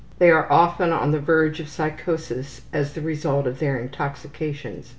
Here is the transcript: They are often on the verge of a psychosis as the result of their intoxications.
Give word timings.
They 0.17 0.31
are 0.31 0.51
often 0.51 0.91
on 0.91 1.11
the 1.11 1.19
verge 1.19 1.59
of 1.59 1.67
a 1.67 1.69
psychosis 1.69 2.61
as 2.73 2.93
the 2.93 3.01
result 3.01 3.45
of 3.45 3.59
their 3.59 3.77
intoxications. 3.77 4.89